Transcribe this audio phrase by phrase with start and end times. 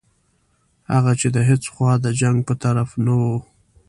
[0.93, 3.35] هغه چې د هیڅ خوا د جنګ په طرف نه وو.